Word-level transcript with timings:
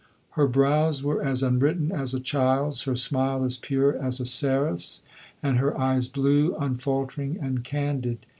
Her 0.31 0.47
brows 0.47 1.03
were 1.03 1.21
as 1.23 1.43
unwritten 1.43 1.91
as 1.91 2.15
a 2.15 2.19
child's, 2.19 2.85
her 2.85 2.95
smile 2.95 3.43
as 3.45 3.55
pure 3.57 3.95
as 3.95 4.19
a 4.19 4.25
seraph's, 4.25 5.03
and 5.43 5.57
her 5.59 5.79
eyes 5.79 6.07
blue, 6.07 6.55
unfaltering 6.55 7.37
and 7.39 7.63
candid. 7.63 8.25